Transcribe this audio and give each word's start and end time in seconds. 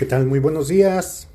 ¿Qué 0.00 0.06
tal? 0.06 0.24
Muy 0.24 0.38
buenos 0.38 0.68
días. 0.68 1.28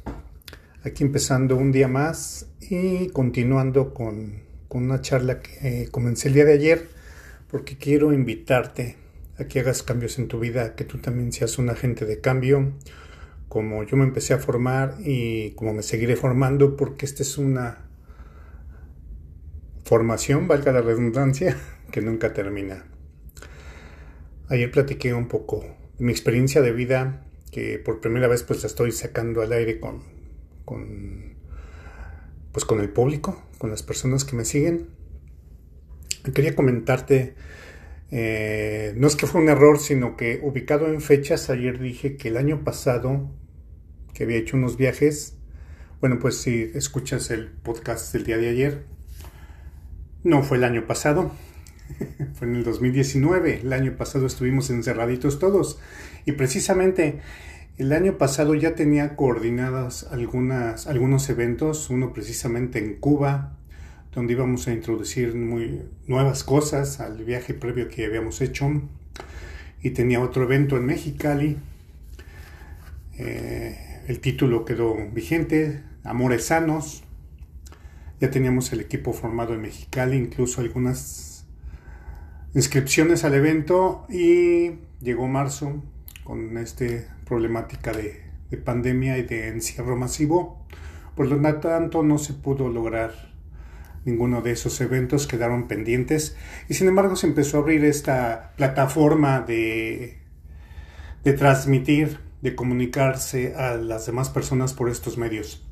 Aquí 0.84 1.04
empezando 1.04 1.56
un 1.56 1.72
día 1.72 1.88
más 1.88 2.48
y 2.60 3.10
continuando 3.10 3.94
con, 3.94 4.42
una 4.70 5.02
charla 5.02 5.40
que 5.40 5.88
comencé 5.92 6.30
el 6.30 6.34
día 6.34 6.46
de 6.46 6.54
ayer 6.54 6.88
porque 7.48 7.78
quiero 7.78 8.12
invitarte 8.12 8.98
a 9.38 9.44
que 9.44 9.60
hagas 9.60 9.84
cambios 9.84 10.18
en 10.18 10.28
tu 10.28 10.40
vida, 10.40 10.74
que 10.74 10.84
tú 10.84 10.98
también 10.98 11.32
seas 11.32 11.60
un 11.60 11.70
agente 11.70 12.06
de 12.06 12.22
cambio, 12.22 12.74
como 13.50 13.84
yo 13.84 13.98
me 13.98 14.04
empecé 14.04 14.34
a 14.34 14.40
formar 14.40 14.96
y 15.00 15.52
como 15.52 15.76
me 15.76 15.84
seguiré 15.84 16.16
formando 16.16 16.76
porque 16.76 17.06
esta 17.06 17.22
es 17.22 17.38
una 17.38 17.86
formación, 19.84 20.48
valga 20.48 20.72
la 20.72 20.82
redundancia, 20.82 21.56
que 21.92 22.02
nunca 22.02 22.34
termina. 22.34 22.84
Ayer 24.50 24.72
platiqué 24.72 25.14
un 25.14 25.28
poco 25.28 25.64
de 26.00 26.06
mi 26.06 26.12
experiencia 26.12 26.64
de 26.64 26.72
vida 26.72 27.22
que 27.56 27.80
por 27.80 28.02
primera 28.02 28.28
vez 28.28 28.44
pues 28.44 28.64
la 28.64 28.68
estoy 28.68 28.92
sacando 28.92 29.42
al 29.42 29.54
aire 29.54 29.80
con, 29.80 30.04
con 30.66 31.36
pues 32.52 32.66
con 32.66 32.82
el 32.82 32.90
público, 32.90 33.42
con 33.60 33.70
las 33.70 33.82
personas 33.82 34.26
que 34.26 34.36
me 34.36 34.44
siguen. 34.44 34.90
Quería 36.34 36.54
comentarte, 36.54 37.34
eh, 38.12 38.94
no 38.98 39.08
es 39.08 39.16
que 39.16 39.26
fue 39.26 39.40
un 39.40 39.48
error, 39.48 39.80
sino 39.80 40.18
que 40.18 40.42
ubicado 40.44 40.88
en 40.88 41.00
fechas, 41.00 41.50
ayer 41.50 41.80
dije 41.80 42.18
que 42.18 42.28
el 42.28 42.36
año 42.36 42.66
pasado, 42.66 43.32
que 44.14 44.26
había 44.26 44.36
hecho 44.36 44.58
unos 44.58 44.76
viajes, 44.76 45.38
bueno, 46.02 46.20
pues 46.20 46.36
si 46.36 46.72
escuchas 46.76 47.32
el 47.32 47.48
podcast 47.48 48.12
del 48.12 48.26
día 48.26 48.38
de 48.38 48.50
ayer, 48.50 48.84
no 50.26 50.44
fue 50.44 50.58
el 50.58 50.66
año 50.66 50.88
pasado, 50.88 51.32
fue 52.34 52.50
en 52.50 52.56
el 52.58 52.66
2019, 52.66 53.62
el 53.62 53.72
año 53.72 53.96
pasado 53.96 54.26
estuvimos 54.26 54.70
encerraditos 54.70 55.40
todos 55.40 55.80
y 56.26 56.34
precisamente 56.34 57.20
el 57.78 57.92
año 57.92 58.18
pasado 58.18 58.56
ya 58.56 58.74
tenía 58.74 59.16
coordinadas 59.18 60.08
algunas, 60.10 60.88
algunos 60.88 61.30
eventos, 61.30 61.90
uno 61.90 62.14
precisamente 62.14 62.80
en 62.80 62.96
Cuba, 62.96 63.58
donde 64.14 64.32
íbamos 64.32 64.68
a 64.68 64.72
introducir 64.72 65.36
muy 65.36 65.82
nuevas 66.08 66.46
cosas 66.46 67.02
al 67.02 67.24
viaje 67.26 67.54
previo 67.54 67.90
que 67.90 68.06
habíamos 68.06 68.40
hecho, 68.40 68.82
y 69.82 69.90
tenía 69.90 70.22
otro 70.22 70.44
evento 70.44 70.78
en 70.78 70.86
Mexicali. 70.86 71.58
Eh, 73.18 74.04
el 74.08 74.20
título 74.22 74.64
quedó 74.64 74.96
vigente, 75.12 75.84
Amores 76.04 76.46
Sanos. 76.46 77.04
Ya 78.22 78.32
teníamos 78.32 78.72
el 78.72 78.80
equipo 78.80 79.12
formado 79.12 79.54
en 79.54 79.62
Mexicali, 79.62 80.16
incluso 80.16 80.62
algunas 80.62 81.46
inscripciones 82.54 83.26
al 83.26 83.34
evento 83.34 84.06
y 84.10 84.76
llegó 85.02 85.28
marzo 85.28 85.84
con 86.26 86.58
esta 86.58 86.86
problemática 87.24 87.94
de, 87.94 88.26
pandemia 88.66 89.18
y 89.18 89.24
de 89.24 89.50
encierro 89.50 89.96
masivo. 89.96 90.66
Por 91.16 91.28
lo 91.28 91.60
tanto, 91.60 92.04
no 92.04 92.18
se 92.18 92.34
pudo 92.34 92.68
lograr 92.68 93.14
ninguno 94.06 94.42
de 94.42 94.52
esos 94.52 94.80
eventos, 94.82 95.28
quedaron 95.28 95.68
pendientes 95.68 96.36
y 96.70 96.74
sin 96.74 96.88
embargo 96.88 97.16
se 97.16 97.28
empezó 97.28 97.58
a 97.58 97.62
abrir 97.62 97.84
esta 97.84 98.54
plataforma 98.56 99.42
de, 99.42 100.20
de 101.24 101.34
transmitir, 101.34 102.20
de 102.42 102.56
comunicarse 102.56 103.56
a 103.56 103.76
las 103.76 104.06
demás 104.06 104.30
personas 104.30 104.74
por 104.74 104.90
estos 104.90 105.18
medios. 105.18 105.66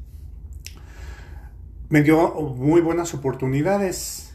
Me 1.90 2.02
dio 2.02 2.34
muy 2.34 2.82
buenas 2.82 3.14
oportunidades 3.14 4.33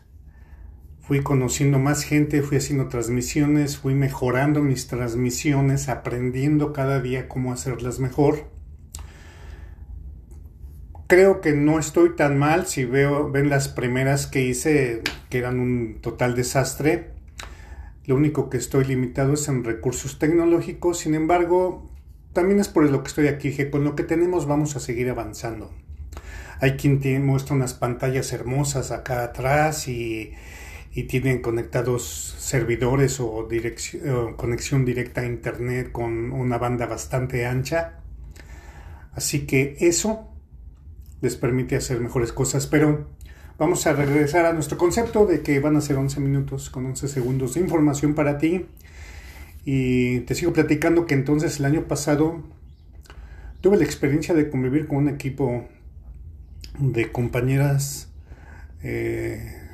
fui 1.09 1.23
conociendo 1.23 1.79
más 1.79 2.05
gente, 2.05 2.43
fui 2.43 2.59
haciendo 2.59 2.89
transmisiones, 2.89 3.79
fui 3.79 3.95
mejorando 3.95 4.63
mis 4.63 4.89
transmisiones, 4.89 5.89
aprendiendo 5.89 6.75
cada 6.75 7.01
día 7.01 7.29
cómo 7.29 7.51
hacerlas 7.51 7.99
mejor. 7.99 8.51
Creo 11.07 11.41
que 11.41 11.55
no 11.55 11.79
estoy 11.79 12.15
tan 12.15 12.37
mal 12.37 12.67
si 12.67 12.85
veo, 12.85 13.31
ven 13.31 13.49
las 13.49 13.69
primeras 13.69 14.27
que 14.27 14.45
hice 14.45 15.01
que 15.31 15.39
eran 15.39 15.61
un 15.61 16.03
total 16.03 16.35
desastre. 16.35 17.13
Lo 18.05 18.15
único 18.15 18.51
que 18.51 18.59
estoy 18.59 18.85
limitado 18.85 19.33
es 19.33 19.49
en 19.49 19.65
recursos 19.65 20.19
tecnológicos, 20.19 20.99
sin 20.99 21.15
embargo, 21.15 21.91
también 22.35 22.61
es 22.61 22.69
por 22.69 22.85
lo 22.85 23.03
que 23.03 23.09
estoy 23.09 23.29
aquí, 23.29 23.57
que 23.57 23.71
con 23.71 23.83
lo 23.83 23.97
que 23.97 24.05
tenemos 24.05 24.45
vamos 24.45 24.77
a 24.77 24.81
seguir 24.81 25.09
avanzando. 25.09 25.71
Hay 26.61 26.73
quien 26.73 27.01
te 27.01 27.19
muestra 27.19 27.55
unas 27.55 27.73
pantallas 27.73 28.31
hermosas 28.35 28.91
acá 28.91 29.25
atrás 29.25 29.89
y 29.89 30.35
y 30.99 31.05
tienen 31.05 31.41
conectados 31.43 32.03
servidores 32.41 33.21
o, 33.21 33.47
conexión 34.37 34.85
directa 34.85 35.21
a 35.21 35.27
internet 35.27 35.93
con 35.93 36.33
una 36.33 36.59
banda 36.59 36.87
bastante 36.87 37.47
ancha. 37.47 38.01
Así 39.13 39.47
que 39.47 39.77
eso 39.79 40.29
les 41.21 41.37
permite 41.37 41.77
hacer 41.77 42.01
mejores 42.01 42.33
cosas, 42.33 42.67
pero 42.67 43.07
vamos 43.59 43.87
a 43.87 43.93
regresar 43.93 44.45
a 44.45 44.53
nuestro 44.53 44.77
concepto 44.77 45.25
de 45.25 45.41
que 45.41 45.61
van 45.61 45.77
a 45.77 45.81
ser 45.81 45.99
11 45.99 46.19
minutos 46.19 46.69
con 46.69 46.85
11 46.87 47.07
segundos 47.07 47.55
de 47.55 47.61
información 47.61 48.17
para 48.17 48.37
ti. 48.39 48.67
Y 49.65 50.23
te 50.23 50.35
sigo 50.35 50.53
platicando 50.53 51.07
que 51.07 51.15
entonces 51.15 51.61
el 51.61 51.67
año 51.67 51.85
pasado 51.87 52.43
tuve 53.61 53.77
la 53.77 53.85
experiencia 53.85 54.35
de 54.35 54.51
convivir 54.51 54.89
con 54.89 54.99
un 54.99 55.09
equipo 55.11 55.65
de 56.81 57.13
compañeras 57.13 58.09
eh, 58.83 59.68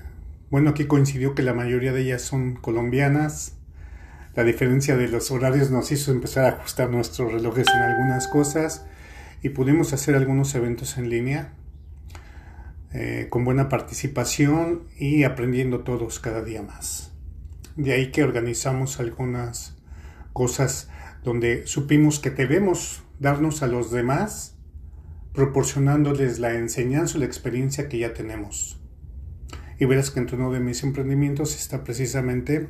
bueno, 0.54 0.70
aquí 0.70 0.84
coincidió 0.84 1.34
que 1.34 1.42
la 1.42 1.52
mayoría 1.52 1.92
de 1.92 2.02
ellas 2.02 2.22
son 2.22 2.54
colombianas. 2.54 3.56
La 4.36 4.44
diferencia 4.44 4.96
de 4.96 5.08
los 5.08 5.32
horarios 5.32 5.72
nos 5.72 5.90
hizo 5.90 6.12
empezar 6.12 6.44
a 6.44 6.50
ajustar 6.50 6.90
nuestros 6.90 7.32
relojes 7.32 7.66
en 7.74 7.82
algunas 7.82 8.28
cosas 8.28 8.86
y 9.42 9.48
pudimos 9.48 9.92
hacer 9.92 10.14
algunos 10.14 10.54
eventos 10.54 10.96
en 10.96 11.10
línea 11.10 11.54
eh, 12.92 13.26
con 13.30 13.44
buena 13.44 13.68
participación 13.68 14.84
y 14.96 15.24
aprendiendo 15.24 15.80
todos 15.80 16.20
cada 16.20 16.44
día 16.44 16.62
más. 16.62 17.10
De 17.74 17.92
ahí 17.92 18.12
que 18.12 18.22
organizamos 18.22 19.00
algunas 19.00 19.76
cosas 20.32 20.88
donde 21.24 21.66
supimos 21.66 22.20
que 22.20 22.30
debemos 22.30 23.02
darnos 23.18 23.64
a 23.64 23.66
los 23.66 23.90
demás 23.90 24.54
proporcionándoles 25.32 26.38
la 26.38 26.54
enseñanza 26.54 27.16
o 27.16 27.18
la 27.18 27.26
experiencia 27.26 27.88
que 27.88 27.98
ya 27.98 28.14
tenemos 28.14 28.78
y 29.78 29.84
verás 29.84 30.10
que 30.10 30.20
entre 30.20 30.36
uno 30.36 30.52
de 30.52 30.60
mis 30.60 30.82
emprendimientos 30.82 31.54
está 31.56 31.84
precisamente 31.84 32.68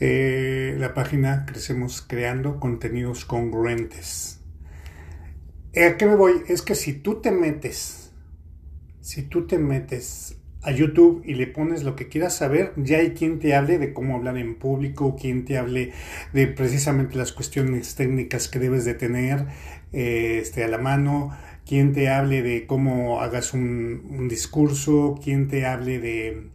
eh, 0.00 0.76
la 0.78 0.94
página 0.94 1.44
Crecemos 1.46 2.00
Creando 2.00 2.58
Contenidos 2.58 3.24
Congruentes. 3.24 4.40
¿A 5.76 5.96
qué 5.96 6.06
me 6.06 6.16
voy? 6.16 6.42
Es 6.48 6.62
que 6.62 6.74
si 6.74 6.94
tú 6.94 7.20
te 7.20 7.30
metes, 7.30 8.12
si 9.00 9.22
tú 9.22 9.46
te 9.46 9.58
metes 9.58 10.40
a 10.62 10.72
YouTube 10.72 11.22
y 11.24 11.34
le 11.34 11.46
pones 11.46 11.84
lo 11.84 11.96
que 11.96 12.08
quieras 12.08 12.36
saber, 12.36 12.72
ya 12.76 12.98
hay 12.98 13.10
quien 13.10 13.38
te 13.38 13.54
hable 13.54 13.78
de 13.78 13.92
cómo 13.92 14.16
hablar 14.16 14.36
en 14.36 14.56
público, 14.56 15.16
quien 15.16 15.44
te 15.44 15.56
hable 15.56 15.92
de 16.32 16.46
precisamente 16.48 17.16
las 17.16 17.32
cuestiones 17.32 17.94
técnicas 17.94 18.48
que 18.48 18.58
debes 18.58 18.84
de 18.84 18.94
tener 18.94 19.46
eh, 19.92 20.38
este, 20.42 20.64
a 20.64 20.68
la 20.68 20.78
mano, 20.78 21.36
quien 21.70 21.92
te 21.92 22.08
hable 22.08 22.42
de 22.42 22.66
cómo 22.66 23.20
hagas 23.20 23.54
un, 23.54 24.26
discurso, 24.28 25.20
quien 25.22 25.46
te 25.46 25.66
hable 25.66 26.00
de, 26.00 26.48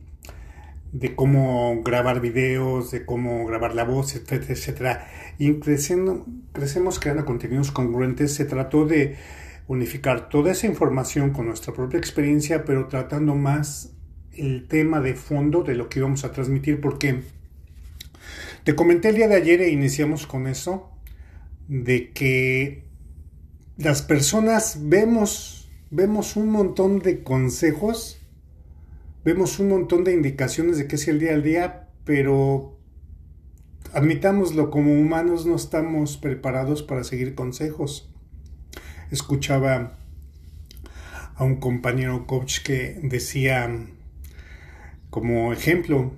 de 0.91 1.15
cómo 1.15 1.81
grabar 1.83 2.19
videos, 2.19 2.91
de 2.91 3.05
cómo 3.05 3.45
grabar 3.45 3.75
la 3.75 3.85
voz, 3.85 4.13
etcétera, 4.17 4.51
etcétera. 4.51 5.07
Y 5.39 5.53
crecemos 5.61 6.99
creando 6.99 7.23
contenidos 7.23 7.71
congruentes. 7.71 8.33
Se 8.33 8.43
trató 8.43 8.85
de 8.85 9.15
unificar 9.69 10.27
toda 10.27 10.51
esa 10.51 10.67
información 10.67 11.29
con 11.29 11.45
nuestra 11.45 11.73
propia 11.73 11.97
experiencia, 11.97 12.65
pero 12.65 12.89
tratando 12.89 13.35
más 13.35 13.93
el 14.33 14.67
tema 14.67 14.99
de 14.99 15.13
fondo 15.13 15.63
de 15.63 15.75
lo 15.75 15.87
que 15.87 15.99
íbamos 15.99 16.25
a 16.25 16.33
transmitir, 16.33 16.81
porque 16.81 17.21
te 18.65 18.75
comenté 18.75 19.07
el 19.07 19.15
día 19.15 19.29
de 19.29 19.35
ayer 19.35 19.61
e 19.61 19.69
iniciamos 19.69 20.27
con 20.27 20.45
eso, 20.47 20.91
de 21.69 22.11
que 22.11 22.83
las 23.77 24.01
personas 24.01 24.79
vemos, 24.83 25.69
vemos 25.91 26.37
un 26.37 26.49
montón 26.49 26.99
de 26.99 27.23
consejos, 27.23 28.19
vemos 29.25 29.59
un 29.59 29.69
montón 29.69 30.03
de 30.03 30.13
indicaciones 30.13 30.77
de 30.77 30.87
qué 30.87 30.95
es 30.95 31.07
el 31.07 31.19
día 31.19 31.33
al 31.33 31.43
día, 31.43 31.89
pero 32.05 32.77
admitámoslo, 33.93 34.71
como 34.71 34.93
humanos 34.93 35.45
no 35.45 35.55
estamos 35.55 36.17
preparados 36.17 36.83
para 36.83 37.03
seguir 37.03 37.35
consejos. 37.35 38.09
Escuchaba 39.11 39.97
a 41.35 41.43
un 41.43 41.57
compañero 41.57 42.25
coach 42.27 42.59
que 42.63 42.99
decía 43.03 43.87
como 45.09 45.51
ejemplo, 45.51 46.13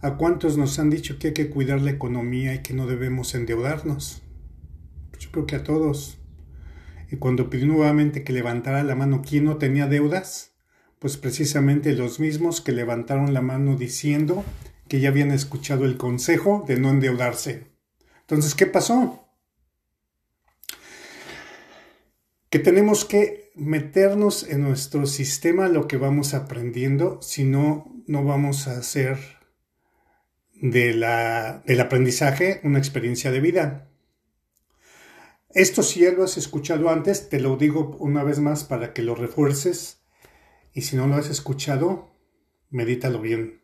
¿a 0.00 0.16
cuántos 0.16 0.56
nos 0.58 0.78
han 0.78 0.90
dicho 0.90 1.18
que 1.18 1.28
hay 1.28 1.34
que 1.34 1.50
cuidar 1.50 1.80
la 1.80 1.90
economía 1.90 2.54
y 2.54 2.58
que 2.60 2.74
no 2.74 2.86
debemos 2.86 3.34
endeudarnos? 3.34 4.22
Yo 5.18 5.30
creo 5.32 5.46
que 5.46 5.56
a 5.56 5.64
todos. 5.64 6.18
Y 7.10 7.16
cuando 7.16 7.50
pidió 7.50 7.66
nuevamente 7.66 8.24
que 8.24 8.32
levantara 8.32 8.82
la 8.82 8.94
mano 8.94 9.22
quién 9.26 9.44
no 9.44 9.56
tenía 9.56 9.86
deudas, 9.86 10.54
pues 10.98 11.16
precisamente 11.16 11.92
los 11.92 12.20
mismos 12.20 12.60
que 12.60 12.72
levantaron 12.72 13.34
la 13.34 13.42
mano 13.42 13.76
diciendo 13.76 14.44
que 14.88 15.00
ya 15.00 15.08
habían 15.08 15.30
escuchado 15.30 15.84
el 15.84 15.96
consejo 15.96 16.64
de 16.66 16.78
no 16.78 16.90
endeudarse. 16.90 17.66
Entonces, 18.20 18.54
¿qué 18.54 18.66
pasó? 18.66 19.26
que 22.50 22.58
tenemos 22.58 23.04
que 23.04 23.50
meternos 23.54 24.48
en 24.48 24.62
nuestro 24.62 25.06
sistema 25.06 25.68
lo 25.68 25.88
que 25.88 25.96
vamos 25.96 26.34
aprendiendo, 26.34 27.20
si 27.20 27.44
no, 27.44 28.02
no 28.06 28.24
vamos 28.24 28.68
a 28.68 28.78
hacer 28.78 29.18
de 30.54 30.94
la, 30.94 31.62
del 31.66 31.80
aprendizaje 31.80 32.60
una 32.64 32.78
experiencia 32.78 33.30
de 33.30 33.40
vida. 33.40 33.85
Esto 35.56 35.82
si 35.82 36.00
ya 36.00 36.12
lo 36.12 36.22
has 36.22 36.36
escuchado 36.36 36.90
antes, 36.90 37.30
te 37.30 37.40
lo 37.40 37.56
digo 37.56 37.96
una 37.98 38.22
vez 38.22 38.40
más 38.40 38.64
para 38.64 38.92
que 38.92 39.00
lo 39.00 39.14
refuerces 39.14 40.02
y 40.74 40.82
si 40.82 40.96
no 40.96 41.06
lo 41.06 41.14
has 41.14 41.30
escuchado, 41.30 42.10
medítalo 42.68 43.22
bien. 43.22 43.62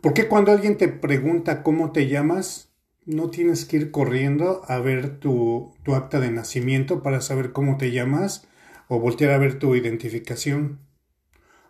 Porque 0.00 0.26
cuando 0.26 0.52
alguien 0.52 0.78
te 0.78 0.88
pregunta 0.88 1.62
cómo 1.62 1.92
te 1.92 2.08
llamas, 2.08 2.72
no 3.04 3.28
tienes 3.28 3.66
que 3.66 3.76
ir 3.76 3.90
corriendo 3.90 4.62
a 4.66 4.78
ver 4.78 5.20
tu, 5.20 5.74
tu 5.82 5.94
acta 5.94 6.18
de 6.18 6.30
nacimiento 6.30 7.02
para 7.02 7.20
saber 7.20 7.52
cómo 7.52 7.76
te 7.76 7.92
llamas 7.92 8.48
o 8.88 8.98
voltear 8.98 9.32
a 9.32 9.38
ver 9.38 9.58
tu 9.58 9.74
identificación? 9.74 10.80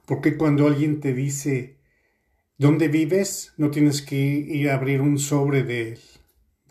Porque 0.06 0.36
cuando 0.36 0.68
alguien 0.68 1.00
te 1.00 1.12
dice 1.12 1.80
dónde 2.58 2.86
vives, 2.86 3.54
no 3.56 3.72
tienes 3.72 4.02
que 4.02 4.14
ir 4.14 4.70
a 4.70 4.74
abrir 4.74 5.00
un 5.00 5.18
sobre 5.18 5.64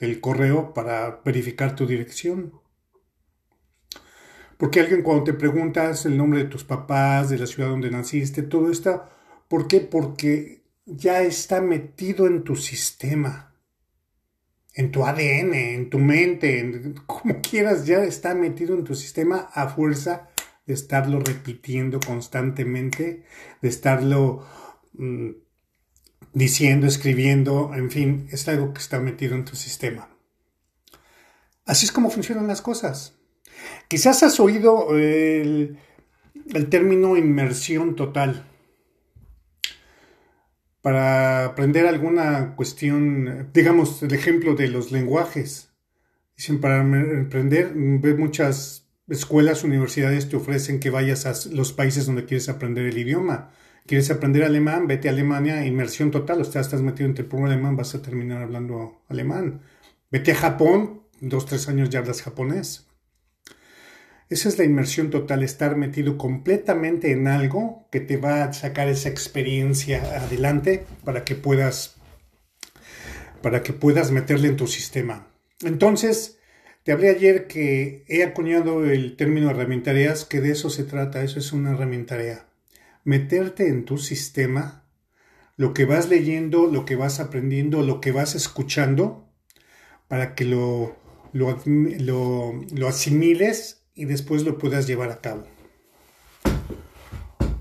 del 0.06 0.20
correo 0.20 0.74
para 0.74 1.22
verificar 1.26 1.76
tu 1.76 1.86
dirección? 1.86 2.54
Porque 4.58 4.80
alguien 4.80 5.02
cuando 5.02 5.24
te 5.24 5.34
preguntas 5.34 6.06
el 6.06 6.18
nombre 6.18 6.44
de 6.44 6.50
tus 6.50 6.64
papás, 6.64 7.30
de 7.30 7.38
la 7.38 7.48
ciudad 7.48 7.70
donde 7.70 7.92
naciste, 7.92 8.44
todo 8.44 8.72
esto, 8.72 9.04
¿por 9.48 9.68
qué? 9.68 9.80
Porque 9.82 10.64
ya 10.86 11.22
está 11.22 11.62
metido 11.62 12.28
en 12.28 12.44
tu 12.44 12.56
sistema 12.56 13.54
en 14.74 14.92
tu 14.92 15.06
ADN, 15.06 15.54
en 15.54 15.90
tu 15.90 16.00
mente, 16.00 16.60
en, 16.60 16.94
como 17.06 17.42
quieras, 17.42 17.86
ya 17.86 18.04
está 18.04 18.34
metido 18.34 18.76
en 18.76 18.84
tu 18.84 18.96
sistema 18.96 19.50
a 19.54 19.70
fuerza 19.70 20.30
de 20.66 20.74
estarlo 20.74 21.20
repitiendo 21.20 22.00
constantemente, 22.00 23.24
de 23.62 23.70
estarlo 23.70 24.46
mm, 24.94 25.30
diciendo, 26.34 26.88
escribiendo, 26.88 27.72
en 27.76 27.92
fin, 27.92 28.28
es 28.32 28.48
algo 28.48 28.74
que 28.74 28.80
está 28.80 29.00
metido 29.00 29.36
en 29.36 29.46
tu 29.46 29.56
sistema. 29.56 30.10
Así 31.66 31.86
es 31.86 31.92
como 31.92 32.10
funcionan 32.10 32.48
las 32.48 32.62
cosas. 32.62 33.16
Quizás 33.88 34.24
has 34.24 34.40
oído 34.40 34.98
el, 34.98 35.78
término 36.70 37.16
inmersión 37.16 37.96
total 37.96 38.46
para 40.82 41.46
aprender 41.46 41.88
alguna 41.88 42.56
cuestión, 42.56 43.50
digamos, 43.54 44.04
el 44.04 44.14
ejemplo 44.14 44.56
de 44.56 44.68
los 44.68 44.92
lenguajes. 44.92 45.70
Dicen, 46.36 46.60
para 46.60 46.82
aprender, 46.82 47.76
muchas 47.76 48.90
escuelas, 49.08 49.64
universidades 49.64 50.28
te 50.28 50.36
ofrecen 50.36 50.80
que 50.80 50.90
vayas 50.90 51.26
a 51.26 51.50
los 51.52 51.72
países 51.72 52.06
donde 52.06 52.26
quieres 52.26 52.50
aprender 52.50 52.86
el 52.86 52.98
idioma. 52.98 53.52
¿Quieres 53.86 54.10
aprender 54.12 54.44
alemán? 54.44 54.88
Vete 54.88 55.10
a 55.10 55.12
Alemania, 55.12 55.66
inmersión 55.66 56.10
total. 56.10 56.42
O 56.42 56.46
sea, 56.46 56.62
estás 56.62 56.82
metido 56.82 57.10
entre 57.10 57.24
el 57.24 57.30
puro 57.30 57.46
alemán, 57.46 57.76
vas 57.76 57.94
a 57.96 58.02
terminar 58.02 58.42
hablando 58.42 59.02
alemán. 59.10 59.62
Vete 60.10 60.32
a 60.32 60.36
Japón, 60.36 61.02
dos, 61.20 61.46
tres 61.46 61.68
años 61.68 61.90
ya 61.90 62.00
hablas 62.00 62.22
japonés. 62.22 62.88
Esa 64.30 64.50
es 64.50 64.58
la 64.58 64.64
inmersión 64.64 65.10
total, 65.10 65.44
estar 65.44 65.76
metido 65.76 66.18
completamente 66.18 67.12
en 67.12 67.28
algo 67.28 67.88
que 67.92 68.00
te 68.00 68.18
va 68.18 68.46
a 68.46 68.54
sacar 68.54 68.88
esa 68.88 69.10
experiencia 69.10 70.02
adelante 70.24 70.86
para 71.04 71.24
que 71.24 71.36
puedas 71.36 71.98
para 73.42 73.62
que 73.62 73.74
puedas 73.74 74.12
meterle 74.12 74.48
en 74.48 74.56
tu 74.56 74.68
sistema. 74.68 75.28
Entonces, 75.62 76.40
te 76.84 76.94
hablé 76.94 77.10
ayer 77.10 77.46
que 77.46 78.06
he 78.08 78.24
acuñado 78.24 78.86
el 78.86 79.18
término 79.18 79.50
herramientareas, 79.52 80.24
que 80.24 80.40
de 80.40 80.52
eso 80.52 80.70
se 80.70 80.86
trata, 80.86 81.24
eso 81.24 81.40
es 81.40 81.52
una 81.52 81.72
herramientarea. 81.72 82.48
Meterte 83.04 83.68
en 83.68 83.86
tu 83.86 83.98
sistema, 83.98 84.86
lo 85.58 85.74
que 85.74 85.86
vas 85.86 86.10
leyendo, 86.10 86.68
lo 86.68 86.86
que 86.86 86.96
vas 86.96 87.20
aprendiendo, 87.20 87.82
lo 87.82 88.02
que 88.02 88.12
vas 88.12 88.36
escuchando, 88.36 89.30
para 90.08 90.36
que 90.36 90.46
lo, 90.46 90.96
lo, 91.34 91.60
lo, 91.66 92.54
lo 92.74 92.88
asimiles 92.88 93.86
y 93.94 94.06
después 94.06 94.44
lo 94.44 94.58
puedas 94.58 94.88
llevar 94.88 95.12
a 95.12 95.22
cabo. 95.22 95.48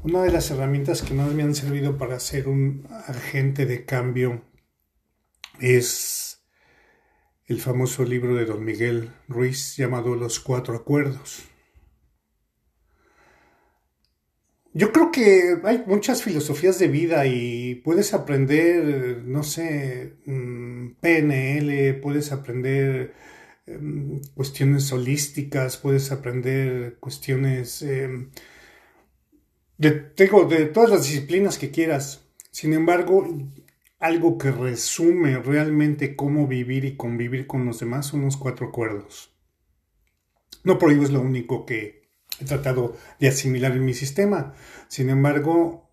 Una 0.04 0.22
de 0.22 0.32
las 0.32 0.50
herramientas 0.50 1.02
que 1.02 1.14
más 1.14 1.32
me 1.32 1.44
han 1.44 1.54
servido 1.54 1.96
para 1.96 2.18
ser 2.18 2.48
un 2.48 2.88
agente 3.06 3.66
de 3.66 3.84
cambio 3.84 4.42
es 5.60 6.42
el 7.46 7.60
famoso 7.60 8.04
libro 8.04 8.34
de 8.34 8.44
don 8.44 8.64
Miguel 8.64 9.12
Ruiz 9.28 9.76
llamado 9.76 10.16
Los 10.16 10.40
Cuatro 10.40 10.74
Acuerdos. 10.74 11.44
Yo 14.74 14.92
creo 14.92 15.10
que 15.12 15.58
hay 15.64 15.84
muchas 15.86 16.22
filosofías 16.22 16.78
de 16.78 16.88
vida 16.88 17.26
y 17.26 17.76
puedes 17.76 18.14
aprender, 18.14 19.22
no 19.24 19.42
sé, 19.42 20.14
mm, 20.26 20.94
PNL, 21.00 21.94
puedes 22.00 22.32
aprender 22.32 23.14
Em, 23.66 24.20
cuestiones 24.34 24.92
holísticas, 24.92 25.76
puedes 25.76 26.10
aprender 26.10 26.96
cuestiones 26.98 27.82
em, 27.82 28.30
de, 29.78 29.90
de 29.90 30.66
todas 30.66 30.90
las 30.90 31.04
disciplinas 31.04 31.58
que 31.58 31.70
quieras. 31.70 32.26
Sin 32.50 32.72
embargo, 32.72 33.26
algo 34.00 34.36
que 34.38 34.50
resume 34.50 35.38
realmente 35.38 36.16
cómo 36.16 36.48
vivir 36.48 36.84
y 36.84 36.96
convivir 36.96 37.46
con 37.46 37.64
los 37.64 37.78
demás 37.80 38.06
son 38.06 38.22
los 38.22 38.36
cuatro 38.36 38.68
acuerdos. 38.68 39.32
No 40.64 40.78
por 40.78 40.90
ello 40.90 41.02
es 41.02 41.10
lo 41.10 41.20
único 41.20 41.64
que 41.66 42.01
he 42.42 42.46
tratado 42.46 42.96
de 43.18 43.28
asimilar 43.28 43.72
en 43.72 43.84
mi 43.84 43.94
sistema. 43.94 44.54
Sin 44.88 45.10
embargo, 45.10 45.90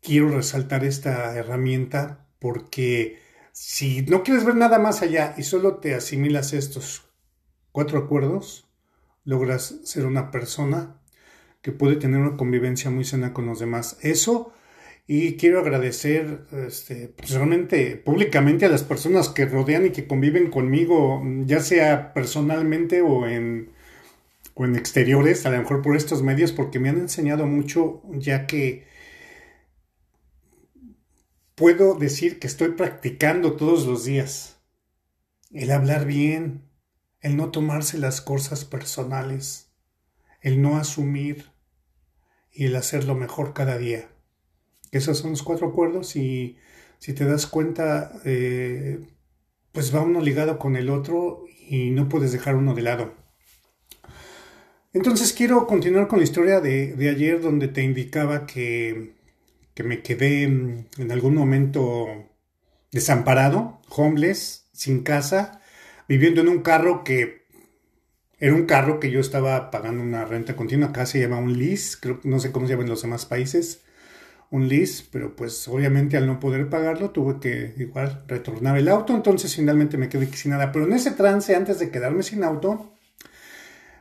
quiero 0.00 0.30
resaltar 0.30 0.84
esta 0.84 1.34
herramienta 1.36 2.28
porque 2.38 3.18
si 3.52 4.02
no 4.02 4.22
quieres 4.22 4.44
ver 4.44 4.54
nada 4.54 4.78
más 4.78 5.02
allá 5.02 5.34
y 5.36 5.42
solo 5.42 5.76
te 5.76 5.94
asimilas 5.94 6.52
estos 6.52 7.06
cuatro 7.72 7.98
acuerdos, 7.98 8.68
logras 9.24 9.80
ser 9.84 10.06
una 10.06 10.30
persona 10.30 11.00
que 11.60 11.72
puede 11.72 11.96
tener 11.96 12.20
una 12.20 12.36
convivencia 12.36 12.90
muy 12.90 13.04
sana 13.04 13.32
con 13.32 13.46
los 13.46 13.58
demás. 13.58 13.98
Eso, 14.00 14.52
y 15.08 15.36
quiero 15.36 15.60
agradecer 15.60 16.46
este, 16.66 17.08
pues, 17.08 17.32
realmente 17.32 17.96
públicamente 17.96 18.66
a 18.66 18.68
las 18.68 18.84
personas 18.84 19.28
que 19.28 19.46
rodean 19.46 19.86
y 19.86 19.90
que 19.90 20.06
conviven 20.06 20.50
conmigo, 20.50 21.22
ya 21.44 21.60
sea 21.60 22.14
personalmente 22.14 23.02
o 23.02 23.26
en, 23.26 23.72
o 24.58 24.64
en 24.64 24.74
exteriores, 24.74 25.44
a 25.44 25.50
lo 25.50 25.58
mejor 25.58 25.82
por 25.82 25.96
estos 25.96 26.22
medios, 26.22 26.50
porque 26.50 26.78
me 26.78 26.88
han 26.88 26.96
enseñado 26.96 27.46
mucho, 27.46 28.00
ya 28.12 28.46
que 28.46 28.86
puedo 31.54 31.94
decir 31.94 32.38
que 32.38 32.46
estoy 32.46 32.70
practicando 32.70 33.56
todos 33.56 33.86
los 33.86 34.06
días. 34.06 34.56
El 35.52 35.70
hablar 35.70 36.06
bien, 36.06 36.62
el 37.20 37.36
no 37.36 37.50
tomarse 37.50 37.98
las 37.98 38.22
cosas 38.22 38.64
personales, 38.64 39.68
el 40.40 40.62
no 40.62 40.78
asumir 40.78 41.50
y 42.50 42.64
el 42.64 42.76
hacerlo 42.76 43.14
mejor 43.14 43.52
cada 43.52 43.76
día. 43.76 44.08
Esos 44.90 45.18
son 45.18 45.32
los 45.32 45.42
cuatro 45.42 45.68
acuerdos 45.68 46.16
y 46.16 46.56
si 46.98 47.12
te 47.12 47.26
das 47.26 47.46
cuenta, 47.46 48.10
eh, 48.24 49.06
pues 49.72 49.94
va 49.94 50.00
uno 50.00 50.22
ligado 50.22 50.58
con 50.58 50.76
el 50.76 50.88
otro 50.88 51.44
y 51.68 51.90
no 51.90 52.08
puedes 52.08 52.32
dejar 52.32 52.56
uno 52.56 52.74
de 52.74 52.82
lado. 52.82 53.25
Entonces 54.96 55.32
quiero 55.32 55.66
continuar 55.66 56.08
con 56.08 56.18
la 56.18 56.24
historia 56.24 56.60
de, 56.60 56.94
de 56.94 57.10
ayer 57.10 57.40
donde 57.40 57.68
te 57.68 57.82
indicaba 57.82 58.46
que 58.46 59.16
que 59.76 59.84
me 59.84 60.02
quedé 60.02 60.48
mm, 60.48 60.86
en 60.98 61.12
algún 61.12 61.34
momento 61.34 62.06
desamparado, 62.90 63.82
homeless, 63.90 64.68
sin 64.72 65.02
casa, 65.02 65.60
viviendo 66.08 66.40
en 66.40 66.48
un 66.48 66.62
carro 66.62 67.04
que 67.04 67.46
era 68.38 68.54
un 68.54 68.64
carro 68.64 68.98
que 68.98 69.10
yo 69.10 69.20
estaba 69.20 69.70
pagando 69.70 70.02
una 70.02 70.24
renta 70.24 70.56
continua, 70.56 70.88
acá 70.88 71.04
se 71.04 71.20
llama 71.20 71.38
un 71.38 71.58
lease, 71.58 71.98
creo, 72.00 72.20
no 72.24 72.40
sé 72.40 72.52
cómo 72.52 72.66
se 72.66 72.72
llama 72.72 72.84
en 72.84 72.90
los 72.90 73.02
demás 73.02 73.26
países, 73.26 73.82
un 74.50 74.66
lease, 74.68 75.04
pero 75.12 75.36
pues 75.36 75.68
obviamente 75.68 76.16
al 76.16 76.26
no 76.26 76.40
poder 76.40 76.70
pagarlo 76.70 77.10
tuve 77.10 77.38
que 77.40 77.74
igual 77.76 78.24
retornar 78.28 78.78
el 78.78 78.88
auto, 78.88 79.14
entonces 79.14 79.54
finalmente 79.54 79.98
me 79.98 80.08
quedé 80.08 80.26
sin 80.32 80.52
nada, 80.52 80.72
pero 80.72 80.86
en 80.86 80.94
ese 80.94 81.10
trance, 81.10 81.54
antes 81.54 81.78
de 81.78 81.90
quedarme 81.90 82.22
sin 82.22 82.44
auto, 82.44 82.95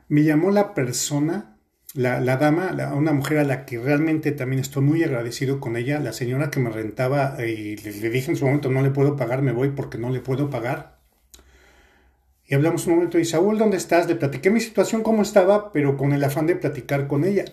me 0.08 0.24
llamó 0.24 0.52
la 0.52 0.74
persona 0.74 1.56
la, 1.96 2.38
dama, 2.38 2.76
una 2.94 3.14
mujer 3.14 3.38
a 3.38 3.44
la 3.46 3.66
que 3.66 3.80
realmente 3.80 4.32
también 4.34 4.60
estoy 4.60 4.84
muy 4.84 5.04
agradecido 5.04 5.62
con 5.62 5.78
ella, 5.78 6.00
la 6.00 6.12
señora 6.12 6.52
que 6.52 6.60
me 6.60 6.70
rentaba 6.70 7.38
y 7.46 7.78
le, 7.78 8.10
dije 8.10 8.32
en 8.32 8.38
su 8.38 8.46
momento 8.46 8.70
no 8.70 8.82
le 8.82 8.92
puedo 8.92 9.16
pagar, 9.16 9.42
me 9.42 9.54
voy 9.54 9.70
porque 9.70 9.98
no 9.98 10.10
le 10.10 10.20
puedo 10.20 10.50
pagar. 10.50 11.00
Y 12.48 12.54
hablamos 12.54 12.86
un 12.86 12.96
momento 12.96 13.18
y 13.18 13.26
Saúl, 13.26 13.58
¿dónde 13.58 13.78
estás? 13.78 14.08
Le 14.08 14.16
platiqué 14.16 14.52
mi 14.52 14.60
situación, 14.60 15.02
cómo 15.02 15.24
estaba, 15.24 15.72
pero 15.72 15.98
con 15.98 16.14
el 16.14 16.24
afán 16.24 16.46
de 16.46 16.56
platicar 16.56 17.08
con 17.08 17.24
ella. 17.24 17.46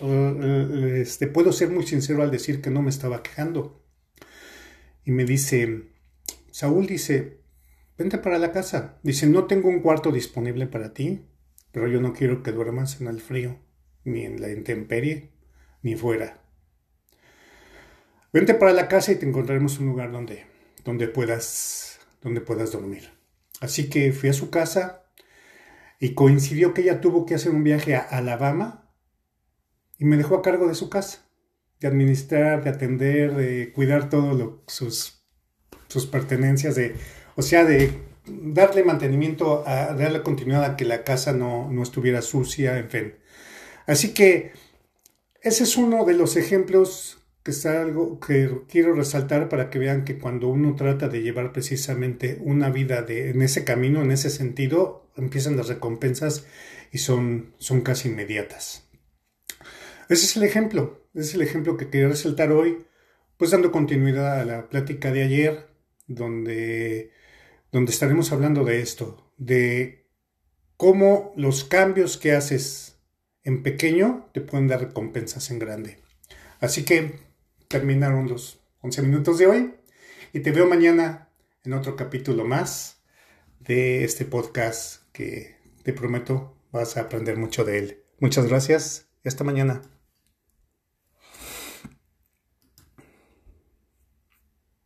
Este, 0.97 1.28
puedo 1.28 1.50
ser 1.52 1.71
muy 1.71 1.87
sincero 1.87 2.23
al 2.23 2.30
decir 2.30 2.61
que 2.61 2.68
no 2.68 2.82
me 2.82 2.90
estaba 2.90 3.23
quejando. 3.23 3.82
Y 5.06 5.12
me 5.12 5.25
dice, 5.25 5.85
Saúl 6.50 6.87
dice, 6.87 7.40
vente 7.97 8.18
para 8.18 8.38
la 8.38 8.52
casa. 8.52 8.99
Dice, 9.02 9.26
no 9.26 9.44
tengo 9.47 9.71
un 9.71 9.80
cuarto 9.80 10.12
disponible 10.12 10.66
para 10.66 10.92
ti. 10.92 11.25
Pero 11.72 11.88
yo 11.88 12.00
no 12.00 12.12
quiero 12.12 12.42
que 12.42 12.52
duermas 12.52 13.00
en 13.00 13.08
el 13.08 13.20
frío, 13.20 13.58
ni 14.04 14.24
en 14.24 14.40
la 14.40 14.50
intemperie, 14.50 15.32
ni 15.82 15.96
fuera. 15.96 16.40
Vente 18.32 18.54
para 18.54 18.72
la 18.72 18.88
casa 18.88 19.12
y 19.12 19.16
te 19.16 19.26
encontraremos 19.26 19.78
un 19.78 19.86
lugar 19.86 20.12
donde, 20.12 20.44
donde, 20.84 21.08
puedas, 21.08 22.00
donde 22.20 22.40
puedas 22.40 22.72
dormir. 22.72 23.10
Así 23.60 23.90
que 23.90 24.12
fui 24.12 24.28
a 24.28 24.32
su 24.32 24.50
casa 24.50 25.04
y 25.98 26.14
coincidió 26.14 26.74
que 26.74 26.82
ella 26.82 27.00
tuvo 27.00 27.26
que 27.26 27.34
hacer 27.34 27.52
un 27.52 27.64
viaje 27.64 27.94
a 27.94 28.00
Alabama 28.00 28.90
y 29.98 30.04
me 30.04 30.16
dejó 30.16 30.36
a 30.36 30.42
cargo 30.42 30.66
de 30.66 30.74
su 30.74 30.90
casa, 30.90 31.28
de 31.78 31.88
administrar, 31.88 32.64
de 32.64 32.70
atender, 32.70 33.34
de 33.34 33.72
cuidar 33.72 34.08
todo 34.08 34.64
sus, 34.66 35.24
sus 35.88 36.06
pertenencias, 36.06 36.74
de, 36.74 36.96
o 37.36 37.42
sea, 37.42 37.64
de 37.64 37.92
darle 38.26 38.84
mantenimiento, 38.84 39.64
darle 39.66 40.22
continuidad 40.22 40.64
a 40.64 40.76
que 40.76 40.84
la 40.84 41.04
casa 41.04 41.32
no, 41.32 41.70
no 41.70 41.82
estuviera 41.82 42.22
sucia, 42.22 42.78
en 42.78 42.90
fin. 42.90 43.14
Así 43.86 44.14
que 44.14 44.52
ese 45.40 45.64
es 45.64 45.76
uno 45.76 46.04
de 46.04 46.14
los 46.14 46.36
ejemplos 46.36 47.22
que 47.42 47.50
es 47.50 47.66
algo 47.66 48.20
que 48.20 48.48
quiero 48.68 48.94
resaltar 48.94 49.48
para 49.48 49.68
que 49.68 49.78
vean 49.78 50.04
que 50.04 50.18
cuando 50.18 50.48
uno 50.48 50.76
trata 50.76 51.08
de 51.08 51.22
llevar 51.22 51.52
precisamente 51.52 52.38
una 52.40 52.70
vida 52.70 53.02
de, 53.02 53.30
en 53.30 53.42
ese 53.42 53.64
camino, 53.64 54.00
en 54.02 54.12
ese 54.12 54.30
sentido, 54.30 55.10
empiezan 55.16 55.56
las 55.56 55.68
recompensas 55.68 56.46
y 56.92 56.98
son, 56.98 57.54
son 57.58 57.80
casi 57.80 58.08
inmediatas. 58.08 58.88
Ese 60.08 60.26
es 60.26 60.36
el 60.36 60.44
ejemplo, 60.44 61.08
ese 61.14 61.30
es 61.30 61.34
el 61.34 61.42
ejemplo 61.42 61.76
que 61.76 61.88
quería 61.88 62.08
resaltar 62.08 62.52
hoy, 62.52 62.86
pues 63.36 63.50
dando 63.50 63.72
continuidad 63.72 64.40
a 64.40 64.44
la 64.44 64.68
plática 64.68 65.10
de 65.10 65.24
ayer, 65.24 65.66
donde, 66.06 67.10
donde 67.72 67.90
estaremos 67.90 68.30
hablando 68.30 68.64
de 68.64 68.80
esto, 68.80 69.32
de 69.38 70.06
cómo 70.76 71.32
los 71.36 71.64
cambios 71.64 72.18
que 72.18 72.32
haces 72.32 73.00
en 73.42 73.62
pequeño 73.62 74.28
te 74.32 74.40
pueden 74.40 74.68
dar 74.68 74.80
recompensas 74.80 75.50
en 75.50 75.58
grande. 75.58 75.98
Así 76.60 76.84
que 76.84 77.18
terminaron 77.68 78.28
los 78.28 78.60
11 78.82 79.02
minutos 79.02 79.38
de 79.38 79.46
hoy 79.46 79.74
y 80.32 80.40
te 80.40 80.52
veo 80.52 80.66
mañana 80.66 81.30
en 81.64 81.72
otro 81.72 81.96
capítulo 81.96 82.44
más 82.44 83.02
de 83.58 84.04
este 84.04 84.24
podcast 84.24 85.02
que 85.12 85.56
te 85.82 85.92
prometo 85.92 86.56
vas 86.72 86.96
a 86.96 87.02
aprender 87.02 87.36
mucho 87.36 87.64
de 87.64 87.78
él. 87.78 88.02
Muchas 88.18 88.46
gracias 88.46 89.08
y 89.24 89.28
hasta 89.28 89.44
mañana. 89.44 89.82